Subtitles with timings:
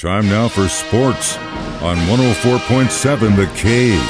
[0.00, 1.36] Time now for sports
[1.82, 4.00] on 104.7 The Cave.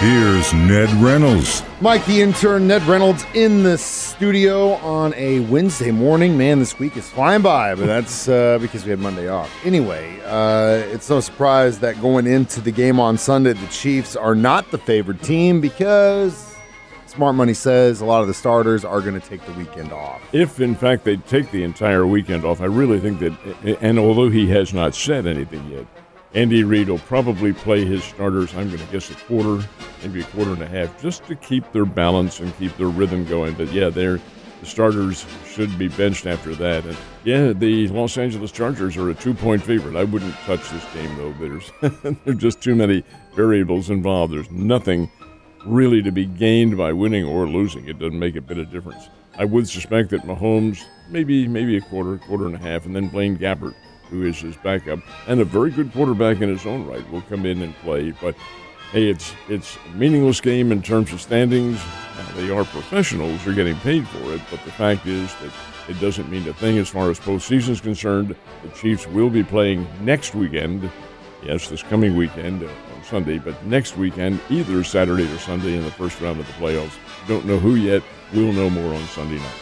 [0.00, 1.62] Here's Ned Reynolds.
[1.80, 6.36] Mike, the intern, Ned Reynolds, in the studio on a Wednesday morning.
[6.36, 9.48] Man, this week is flying by, but that's uh, because we had Monday off.
[9.64, 14.34] Anyway, uh, it's no surprise that going into the game on Sunday, the Chiefs are
[14.34, 16.49] not the favored team because
[17.10, 20.22] Smart Money says a lot of the starters are going to take the weekend off.
[20.32, 24.30] If, in fact, they take the entire weekend off, I really think that, and although
[24.30, 25.86] he has not said anything yet,
[26.34, 29.66] Andy Reid will probably play his starters, I'm going to guess a quarter,
[30.02, 33.24] maybe a quarter and a half, just to keep their balance and keep their rhythm
[33.24, 33.54] going.
[33.54, 34.20] But yeah, they're,
[34.60, 36.84] the starters should be benched after that.
[36.84, 39.96] And yeah, the Los Angeles Chargers are a two point favorite.
[39.96, 41.32] I wouldn't touch this game, though.
[41.32, 43.02] There's, there's just too many
[43.34, 44.32] variables involved.
[44.32, 45.10] There's nothing
[45.66, 47.88] really to be gained by winning or losing.
[47.88, 49.08] It doesn't make a bit of difference.
[49.38, 53.08] I would suspect that Mahomes, maybe maybe a quarter, quarter and a half, and then
[53.08, 53.74] Blaine Gabbert
[54.10, 57.46] who is his backup and a very good quarterback in his own right, will come
[57.46, 58.10] in and play.
[58.20, 58.34] But
[58.92, 61.76] hey, it's it's a meaningless game in terms of standings.
[62.16, 64.40] Now, they are professionals; they're getting paid for it.
[64.50, 65.52] But the fact is that
[65.88, 68.36] it doesn't mean a thing as far as postseason is concerned.
[68.62, 70.90] The Chiefs will be playing next weekend.
[71.42, 72.68] Yes, this coming weekend uh,
[73.00, 76.52] on Sunday, but next weekend, either Saturday or Sunday in the first round of the
[76.54, 76.96] playoffs.
[77.26, 78.02] Don't know who yet.
[78.32, 79.54] We'll know more on Sunday night.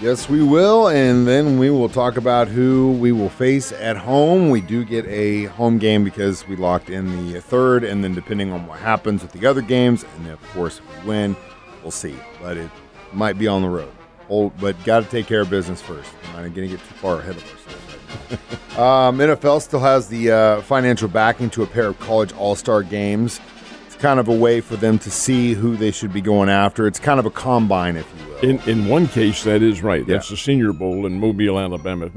[0.00, 0.88] Yes, we will.
[0.88, 4.50] And then we will talk about who we will face at home.
[4.50, 7.84] We do get a home game because we locked in the third.
[7.84, 11.08] And then depending on what happens with the other games, and of course, if we
[11.08, 11.36] win,
[11.82, 12.16] we'll see.
[12.42, 12.70] But it
[13.12, 13.92] might be on the road.
[14.28, 16.10] Old, but got to take care of business first.
[16.34, 18.60] I'm not going to get too far ahead of ourselves.
[18.78, 22.82] um, NFL still has the uh, financial backing to a pair of college all star
[22.82, 23.40] games
[23.86, 26.86] It's kind of a way for them to see who they should be going after.
[26.86, 28.38] It's kind of a combine, if you will.
[28.38, 30.06] In in one case, that is right.
[30.06, 30.34] That's yeah.
[30.34, 32.06] the Senior Bowl in Mobile, Alabama.
[32.06, 32.10] Uh,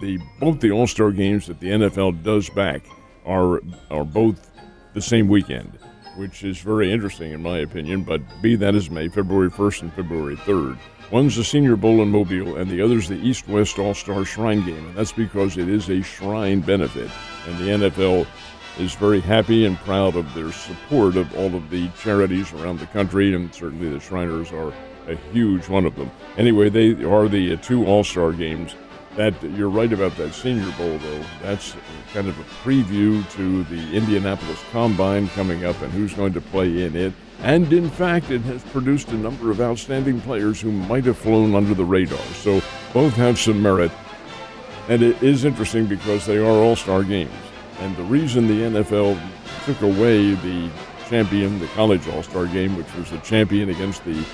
[0.00, 2.82] the both the All Star games that the NFL does back
[3.26, 4.50] are are both
[4.94, 5.76] the same weekend,
[6.20, 8.02] which is very interesting in my opinion.
[8.02, 10.76] But be that as may, February first and February third.
[11.10, 14.64] One's the Senior Bowl in Mobile, and the other's the East West All Star Shrine
[14.64, 17.10] Game, and that's because it is a shrine benefit,
[17.46, 18.26] and the NFL
[18.78, 22.86] is very happy and proud of their support of all of the charities around the
[22.86, 24.72] country, and certainly the Shriners are
[25.08, 26.10] a huge one of them.
[26.36, 28.76] Anyway, they are the two All Star games.
[29.16, 31.24] That you're right about that Senior Bowl, though.
[31.42, 31.74] That's
[32.12, 36.84] kind of a preview to the Indianapolis Combine coming up and who's going to play
[36.84, 37.12] in it.
[37.42, 41.54] And in fact, it has produced a number of outstanding players who might have flown
[41.54, 42.18] under the radar.
[42.34, 42.62] So
[42.92, 43.90] both have some merit.
[44.88, 47.32] And it is interesting because they are all star games.
[47.80, 49.20] And the reason the NFL
[49.64, 50.70] took away the
[51.08, 54.24] champion, the college all star game, which was the champion against the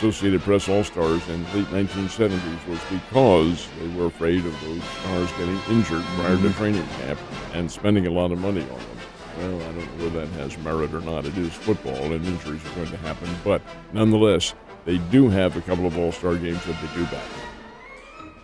[0.00, 4.82] Associated Press All Stars in the late 1970s, was because they were afraid of those
[4.82, 6.52] stars getting injured prior to mm-hmm.
[6.52, 7.20] training camp
[7.52, 8.98] and spending a lot of money on them.
[9.36, 11.26] Well, I don't know whether that has merit or not.
[11.26, 13.28] It is football, and injuries are going to happen.
[13.44, 13.60] But
[13.92, 14.54] nonetheless,
[14.86, 17.28] they do have a couple of All Star games that they do back.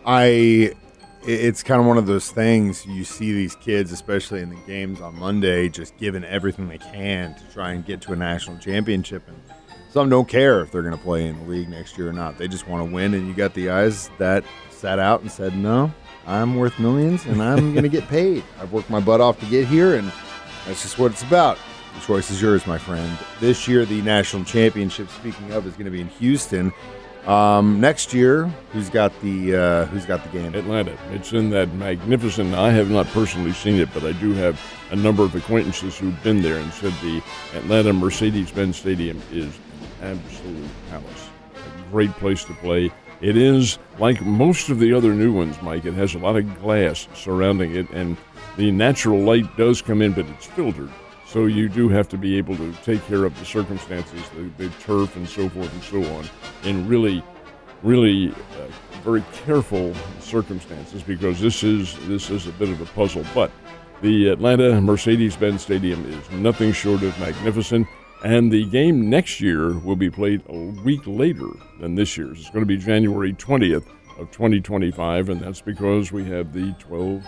[0.04, 0.74] I
[1.22, 5.00] it's kind of one of those things you see these kids, especially in the games
[5.00, 9.26] on Monday, just giving everything they can to try and get to a national championship.
[9.26, 9.40] And
[9.90, 12.38] some don't care if they're going to play in the league next year or not.
[12.38, 13.14] They just want to win.
[13.14, 15.92] And you got the guys that sat out and said, no,
[16.26, 18.44] I'm worth millions and I'm going to get paid.
[18.60, 20.12] I've worked my butt off to get here, and
[20.66, 21.58] that's just what it's about.
[21.94, 23.18] The choice is yours, my friend.
[23.40, 26.72] This year, the national championship, speaking of, is going to be in Houston.
[27.26, 30.54] Um, next year, who's got the uh, who's got the game?
[30.54, 30.96] Atlanta.
[31.10, 32.54] It's in that magnificent.
[32.54, 34.60] I have not personally seen it, but I do have
[34.92, 37.20] a number of acquaintances who've been there and said the
[37.54, 39.65] Atlanta Mercedes-Benz Stadium is an
[40.06, 41.28] absolute palace.
[41.54, 42.90] A great place to play.
[43.20, 45.84] It is like most of the other new ones, Mike.
[45.84, 48.16] It has a lot of glass surrounding it, and
[48.56, 50.90] the natural light does come in, but it's filtered.
[51.26, 54.70] So you do have to be able to take care of the circumstances, the, the
[54.80, 56.28] turf and so forth and so on,
[56.64, 57.22] in really,
[57.82, 58.68] really uh,
[59.02, 63.24] very careful circumstances because this is this is a bit of a puzzle.
[63.34, 63.50] But
[64.02, 67.86] the Atlanta Mercedes-Benz Stadium is nothing short of magnificent.
[68.24, 71.48] And the game next year will be played a week later
[71.80, 72.40] than this year's.
[72.40, 73.86] It's going to be January 20th
[74.18, 77.22] of 2025, and that's because we have the 12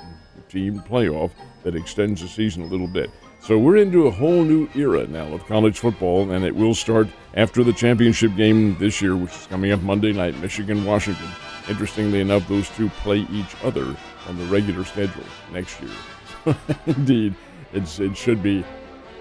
[0.49, 1.31] team playoff
[1.63, 3.11] that extends the season a little bit.
[3.41, 7.07] So we're into a whole new era now of college football, and it will start
[7.35, 11.29] after the championship game this year, which is coming up Monday night, Michigan Washington.
[11.69, 13.95] Interestingly enough, those two play each other
[14.27, 16.57] on the regular schedule next year.
[16.87, 17.35] Indeed,
[17.73, 18.65] it's it should be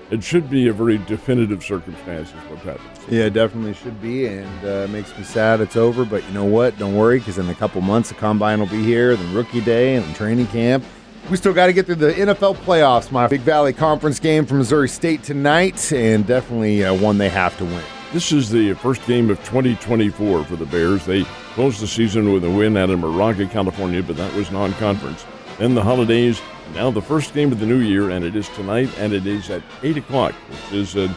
[0.09, 2.99] it should be a very definitive circumstance is what happens.
[3.09, 6.05] Yeah, it definitely should be, and uh, it makes me sad it's over.
[6.05, 6.77] But you know what?
[6.77, 9.95] Don't worry, because in a couple months the combine will be here, then rookie day,
[9.95, 10.83] and training camp,
[11.29, 13.11] We still got to get through the NFL playoffs.
[13.11, 17.57] My Big Valley Conference game from Missouri State tonight, and definitely uh, one they have
[17.57, 17.83] to win.
[18.13, 21.05] This is the first game of 2024 for the Bears.
[21.05, 21.23] They
[21.53, 25.25] closed the season with a win out in Moraga, California, but that was non conference.
[25.57, 26.41] Then the holidays,
[26.73, 29.49] now the first game of the new year, and it is tonight, and it is
[29.49, 31.15] at 8 o'clock, which is a,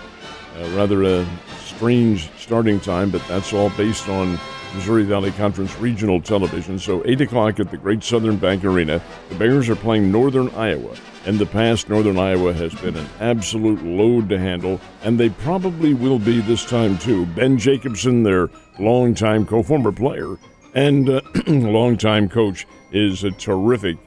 [0.57, 1.27] a rather a
[1.59, 4.39] strange starting time, but that's all based on
[4.75, 6.79] Missouri Valley Conference Regional Television.
[6.79, 9.03] So 8 o'clock at the Great Southern Bank Arena.
[9.29, 10.97] The Bears are playing Northern Iowa.
[11.27, 15.93] In the past, Northern Iowa has been an absolute load to handle, and they probably
[15.93, 17.27] will be this time too.
[17.27, 18.49] Ben Jacobson, their
[18.79, 20.37] longtime co former player
[20.75, 23.99] and uh, longtime coach, is a terrific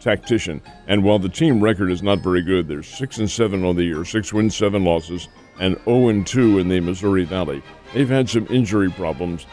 [0.00, 0.60] tactician.
[0.86, 3.84] And while the team record is not very good, they're 6 and 7 on the
[3.84, 5.28] year, 6 wins, 7 losses,
[5.60, 7.62] and 0 and 2 in the Missouri Valley.
[7.94, 9.46] They've had some injury problems,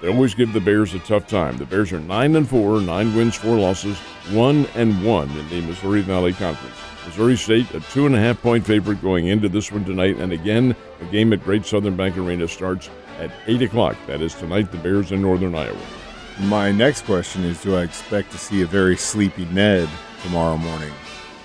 [0.00, 1.58] they always give the Bears a tough time.
[1.58, 3.98] The Bears are 9 and 4, 9 wins, 4 losses,
[4.30, 6.76] 1 and 1 in the Missouri Valley Conference.
[7.04, 10.16] Missouri State, a two and a half point favorite going into this one tonight.
[10.16, 12.88] And again, the game at Great Southern Bank Arena starts
[13.18, 13.96] at 8 o'clock.
[14.06, 15.76] That is tonight, the Bears in Northern Iowa.
[16.42, 19.88] My next question is Do I expect to see a very sleepy Ned
[20.22, 20.92] tomorrow morning?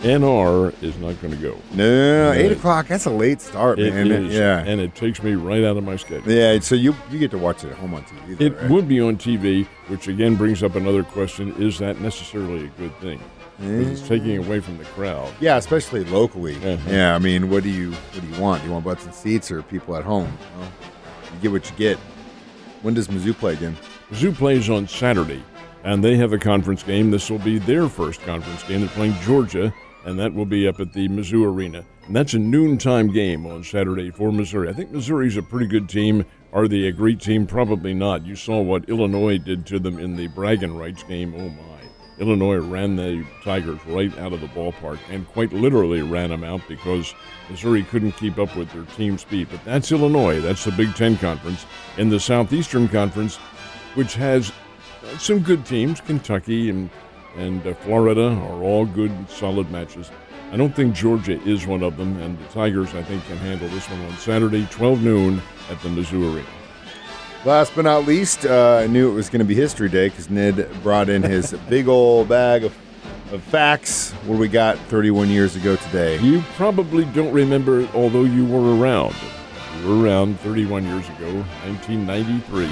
[0.01, 1.57] NR is not going to go.
[1.73, 2.87] No, eight o'clock.
[2.87, 4.11] That's a late start, It man.
[4.11, 6.31] is, yeah, and it takes me right out of my schedule.
[6.31, 6.59] yeah.
[6.59, 8.37] So you you get to watch it at home on TV.
[8.37, 8.69] though, It right?
[8.69, 12.95] would be on TV, which again brings up another question: Is that necessarily a good
[12.99, 13.19] thing?
[13.57, 15.31] 'Cause it's taking away from the crowd.
[15.39, 16.55] Yeah, especially locally.
[16.57, 16.77] Uh-huh.
[16.89, 18.61] Yeah, I mean, what do you what do you want?
[18.61, 20.37] Do you want butts and seats or people at home?
[20.59, 20.67] Well,
[21.33, 21.97] you get what you get.
[22.81, 23.77] When does Mizzou play again?
[24.13, 25.43] Zoo plays on Saturday,
[25.83, 27.09] and they have a conference game.
[27.09, 28.81] This will be their first conference game.
[28.81, 29.73] They're playing Georgia,
[30.05, 31.83] and that will be up at the Mizzou Arena.
[32.05, 34.69] And that's a noontime game on Saturday for Missouri.
[34.69, 36.23] I think Missouri's a pretty good team.
[36.53, 37.47] Are they a great team?
[37.47, 38.25] Probably not.
[38.25, 41.33] You saw what Illinois did to them in the bragging rights game.
[41.35, 41.75] Oh my.
[42.17, 46.61] Illinois ran the Tigers right out of the ballpark and quite literally ran them out
[46.67, 47.13] because
[47.49, 49.49] Missouri couldn't keep up with their team speed.
[49.51, 50.39] But that's Illinois.
[50.39, 51.65] That's the Big Ten Conference.
[51.97, 53.37] In the Southeastern Conference,
[53.95, 54.51] which has
[55.03, 56.89] uh, some good teams, Kentucky and
[57.37, 60.09] and uh, Florida are all good, solid matches.
[60.51, 63.67] I don't think Georgia is one of them, and the Tigers, I think, can handle
[63.69, 66.47] this one on Saturday, 12 noon at the Mizzou Arena.
[67.43, 70.29] Last but not least, uh, I knew it was going to be History Day because
[70.29, 72.75] Ned brought in his big old bag of,
[73.31, 74.11] of facts.
[74.25, 76.19] What we got 31 years ago today?
[76.21, 79.15] You probably don't remember, although you were around.
[79.81, 81.33] You were around 31 years ago,
[81.65, 82.65] 1993.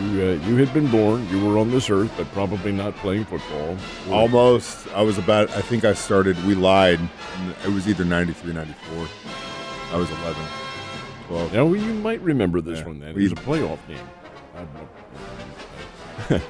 [0.00, 1.28] You, uh, you had been born.
[1.28, 3.76] You were on this earth, but probably not playing football.
[4.10, 4.88] Almost.
[4.94, 6.98] I was about, I think I started, we lied.
[7.64, 9.06] It was either 93, 94.
[9.92, 10.42] I was 11,
[11.28, 11.52] 12.
[11.52, 12.86] Now, you might remember this Yeah.
[12.86, 13.10] one then.
[13.10, 13.98] It was a playoff game.
[16.30, 16.40] a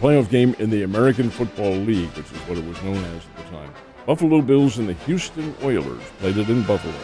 [0.00, 3.36] playoff game in the American Football League, which is what it was known as at
[3.36, 3.70] the time.
[4.06, 6.94] Buffalo Bills and the Houston Oilers played it in Buffalo.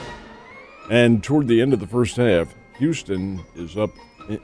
[0.90, 3.90] And toward the end of the first half, Houston is up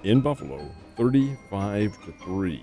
[0.02, 2.62] in Buffalo 35 to 3.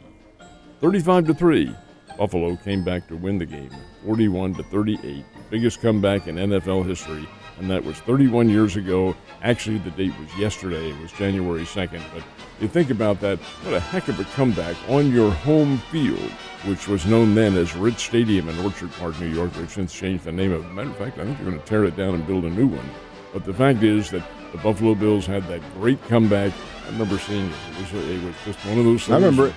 [0.80, 1.76] 35 to 3.
[2.18, 3.72] Buffalo came back to win the game
[4.06, 7.28] 41 to 38, the biggest comeback in NFL history,
[7.60, 9.16] and that was 31 years ago.
[9.44, 12.24] Actually, the date was yesterday, it was January 2nd, but
[12.60, 16.20] you think about that, what a heck of a comeback on your home field,
[16.66, 19.54] which was known then as Rich Stadium in Orchard Park, New York.
[19.54, 20.70] They've since changed the name of it.
[20.70, 22.68] Matter of fact, I think they're going to tear it down and build a new
[22.68, 22.90] one.
[23.34, 26.52] But the fact is that the Buffalo Bills had that great comeback.
[26.92, 27.54] Remember seeing it.
[27.80, 29.12] It was, it was just one of those things.
[29.12, 29.54] I remember it.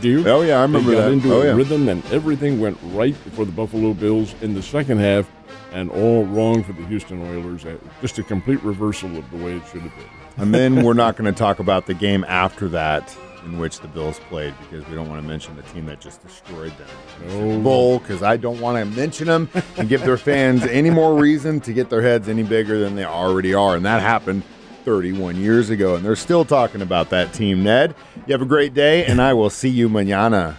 [0.00, 0.28] Do you?
[0.28, 1.12] Oh, yeah, I remember they got that.
[1.12, 1.52] into Oh, a yeah.
[1.54, 5.30] rhythm, and everything went right for the Buffalo Bills in the second half,
[5.72, 7.64] and all wrong for the Houston Oilers.
[7.66, 10.06] Uh, Just a complete reversal of the way it should have been.
[10.38, 13.88] And then we're not going to talk about the game after that in which the
[13.88, 16.86] Bills played because we don't want to mention the team that just destroyed them.
[17.20, 17.60] in the Super No.
[17.60, 21.60] Bowl because I don't want to mention them and give their fans any more reason
[21.62, 23.74] to get their heads any bigger than they already are.
[23.76, 24.42] And that happened
[24.84, 25.96] 31 years ago.
[25.96, 27.94] And they're still talking about that team, Ned.
[28.26, 30.56] You have a great day, and I will see you mañana.